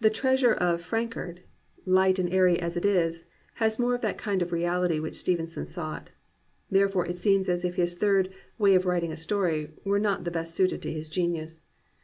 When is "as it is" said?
2.60-3.24